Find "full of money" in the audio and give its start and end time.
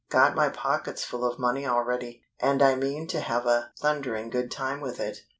1.05-1.67